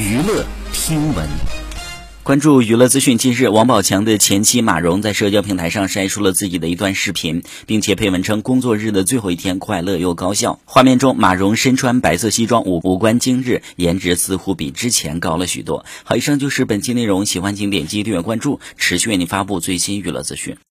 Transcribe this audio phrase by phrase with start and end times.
[0.00, 1.28] 娱乐听闻。
[2.22, 15.84] 关注娱乐资讯近日王宝强的前妻马蓉在社交平台上晒出了自己的一段视频并且配文称工作日的最后一天快乐又高效画面中马蓉身穿白色西装五五官精致颜值似乎比之前高了许多。
[16.02, 20.56] 好以上就是本期内容喜欢请点击订阅关注持续为您发布最新娱乐资讯。